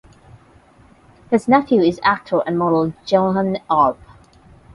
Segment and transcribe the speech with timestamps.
[1.29, 3.99] His nephew is actor and model Johann Urb.